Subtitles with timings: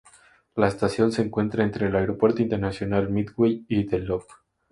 [0.55, 4.23] La estación se encuentra entre el Aeropuerto Internacional Midway y The Loop.